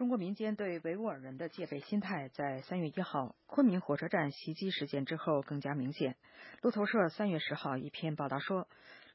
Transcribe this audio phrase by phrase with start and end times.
[0.00, 6.16] 中国民间对维吾尔人的戒备心态，在三月一号昆明火车站袭击事件之后更加明显。
[6.62, 8.66] 路透社三月十号一篇报道说，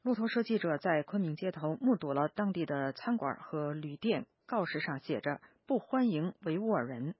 [0.04, 7.16] 路透社记者在昆明街头目睹了当地的餐馆和旅店告示上写着“不欢迎维吾尔人”。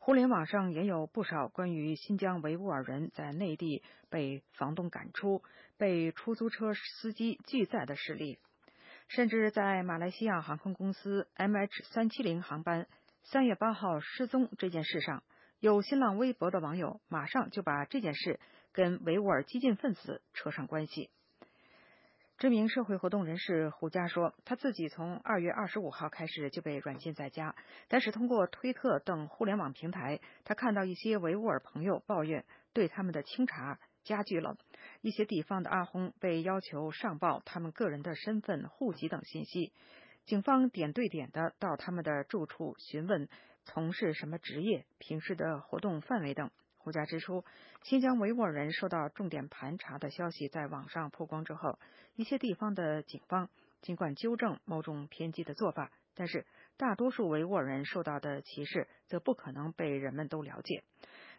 [0.00, 5.44] 互联网上也有不少关于新疆维吾尔人在内地被房东赶出、
[5.76, 8.40] 被出租车司机拒载的事例。
[9.08, 12.88] 甚至在马来西亚航空公司 MH 三七零航班
[13.22, 15.22] 三月八号失踪这件事上，
[15.60, 18.40] 有新浪微博的网友马上就把这件事
[18.72, 21.10] 跟维吾尔激进分子扯上关系。
[22.38, 27.56] 知名社会活动人士胡佳说，他自己从二月二十五号开始就被软禁在家，
[27.88, 33.78] 但是通过推特等互联网平台，他看到一些维吾尔朋友抱怨对他们的清查。
[34.04, 34.56] 加剧了
[35.00, 39.72] 一些地方的阿訇被要求上报他们个人的身份、户籍等信息。
[40.26, 43.28] 警方点对点的到他们的住处询问
[43.64, 46.52] 从事什么职业、平时的活动范围等。
[46.86, 47.44] 胡佳指出，
[47.82, 51.80] 新疆维吾尔人受到重点盘查的消息在网上曝光之后，
[52.14, 53.50] 一些地方的警方
[53.82, 60.84] 尽管纠正某种偏激的做法，但是大多数维吾尔人受到的歧视则不可能被人们都了解。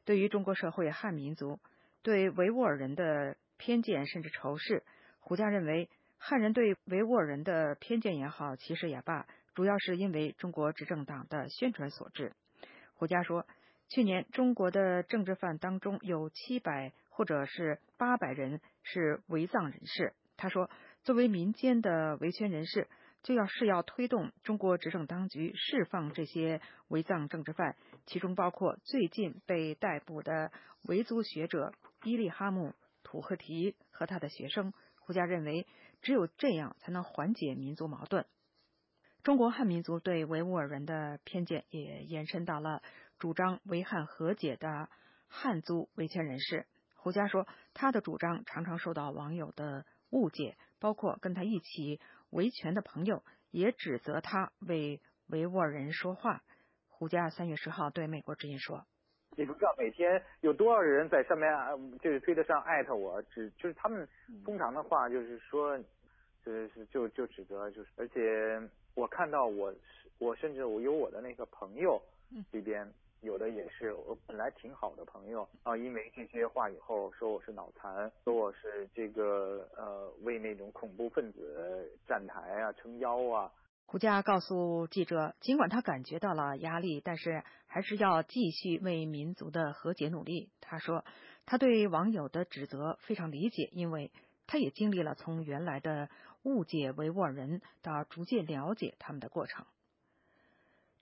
[0.03, 1.61] 对于中国社会汉民族。
[2.03, 4.83] 对维吾尔人的偏见甚至仇视，
[5.19, 12.33] 胡佳认为汉人对维吾尔人的偏见也好，歧视也罢，主要是因为中国执政党的宣传所致。
[12.93, 13.45] 胡佳说，
[13.89, 20.13] 去年中国的政治犯当中有七百或者是八百人是维藏人士。
[20.35, 20.69] 他说，
[21.03, 22.87] 作为民间的维权人士。
[23.23, 30.51] 就要是要推动中国执政当局释放这些维藏政治犯，其中包括最近被逮捕的
[30.83, 32.69] 维族学者伊利哈木·
[33.03, 34.71] 土赫提和他的学生。
[34.99, 35.67] 胡佳认为，
[36.01, 38.25] 只有这样才能缓解民族矛盾。
[39.27, 42.81] 中国汉民族对维吾尔人的偏见也延伸到了
[43.19, 44.87] 主张维汉和解的
[45.27, 46.65] 汉族维权人士。
[46.95, 49.85] 胡佳说，他的主张常常受到网友的。
[50.11, 51.99] 误解，包括跟他一起
[52.29, 53.21] 维权的朋友
[53.51, 56.41] 也指责他为维吾尔人说话。
[56.87, 58.85] 胡佳三月十号对美国之音说
[59.35, 61.51] ：“你不知道每天有多少人在上面，
[61.99, 64.07] 就是推特上艾特我，只就是他们
[64.45, 65.77] 通常的话就是说，
[66.45, 69.73] 就是就就指责，就是而且我看到我
[70.17, 72.01] 我甚至我有我的那个朋友
[72.51, 72.85] 里边。”
[73.21, 83.51] 有的也是我本来挺好的朋友啊，因为这些话以后说我是脑残，说我是这个呃为那种恐怖分子站台啊、撑腰啊。
[83.87, 90.51] 胡佳告诉记者，尽管他感觉到了压力，但是还是要继续为民族的和解努力。
[90.61, 91.03] 他说，
[91.47, 94.11] 他对网友的指责非常理解，因为
[94.47, 96.09] 他也经历了从原来的
[96.43, 99.65] 误解维吾尔人到逐渐了解他们的过程。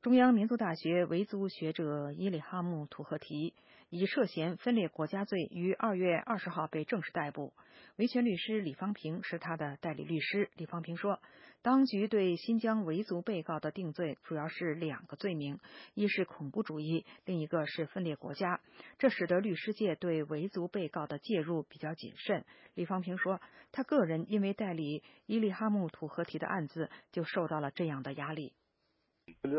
[0.05, 3.55] 中央民族大学维族学者伊里哈木·图赫提
[3.89, 7.53] 以涉嫌分裂国家罪于二月二十号被正式逮捕。
[7.95, 10.51] 维权律师李方平是他的代理律师。
[10.57, 11.19] 李方平说，
[11.63, 15.57] 当局对新疆维族被告的定罪主要是两个罪名，
[15.95, 18.61] 一是恐怖主义，另一个是分裂国家。
[18.99, 22.45] 这使得律师界对维族被告的介入比较谨慎。
[22.75, 23.41] 李方平说，
[23.71, 28.53] 他个人因为代理伊里哈木·图赫提的案子，就受到了这样的压力。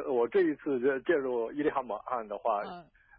[0.09, 2.63] 我这一次介介入伊利哈姆案的话，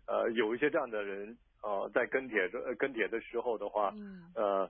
[0.08, 3.94] 呃，有一些这样的人，呃，在跟帖的跟帖的时候的话，
[4.36, 4.70] 呃，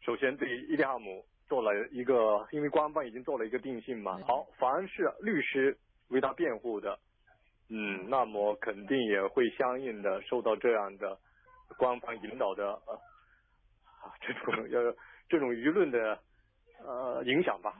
[0.00, 5.76] 首先对伊利哈姆做了一个，因为官方已经做了一个定性嘛，好，凡是律师
[6.08, 6.98] 为他辩护的，
[7.68, 11.18] 嗯，那么肯定也会相应的受到这样的
[11.78, 12.94] 官方引导的呃
[14.02, 14.80] 啊这种要
[15.28, 16.18] 这种舆论的
[16.84, 17.74] 呃影响吧。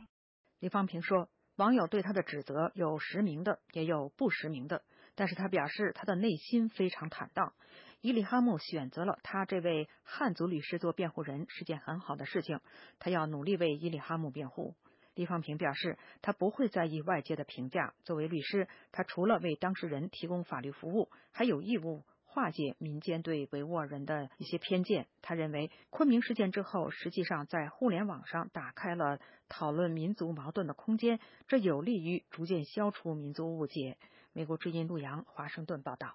[0.61, 1.29] 李方平说。
[1.57, 4.83] 网友对他的指责有实名的，也有不实名的，
[5.15, 7.53] 但是他表示他的内心非常坦荡。
[8.01, 12.61] 伊里哈木选择了他这位汉族律师做辩护人是件很好的事情，
[12.99, 14.75] 他要努力为伊里哈木辩护。
[15.15, 17.93] 李方平表示，他不会在意外界的评价。
[18.03, 22.03] 作为律师，他除了为当事人提供法律服务，还有义务。
[22.33, 25.07] 化解民间对维吾尔人的一些偏见。
[25.21, 29.21] 他认为，昆明事件之后，实际上在互联网上打开了
[29.51, 33.99] 讨论民族矛盾的空间，这有利于逐渐消除民族误解。
[34.33, 36.09] 美国之音陆阳华盛顿报道。